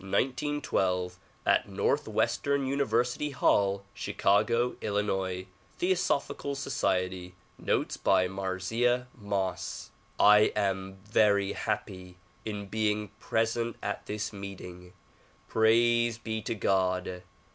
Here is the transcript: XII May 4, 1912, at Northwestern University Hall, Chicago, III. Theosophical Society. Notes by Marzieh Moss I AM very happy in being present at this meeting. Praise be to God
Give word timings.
XII 0.01 0.07
May 0.07 0.13
4, 0.13 0.19
1912, 0.23 1.19
at 1.45 1.69
Northwestern 1.69 2.65
University 2.65 3.29
Hall, 3.29 3.85
Chicago, 3.93 4.75
III. 4.81 5.47
Theosophical 5.77 6.55
Society. 6.55 7.35
Notes 7.59 7.97
by 7.97 8.27
Marzieh 8.27 9.05
Moss 9.13 9.91
I 10.19 10.53
AM 10.55 10.97
very 11.07 11.51
happy 11.51 12.17
in 12.45 12.65
being 12.65 13.09
present 13.19 13.75
at 13.83 14.07
this 14.07 14.33
meeting. 14.33 14.93
Praise 15.47 16.17
be 16.17 16.41
to 16.41 16.55
God 16.55 17.21